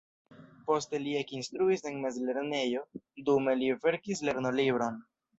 [0.67, 2.81] Poste li ekinstruis en mezlernejo,
[3.27, 4.99] dume li verkis lernolibron.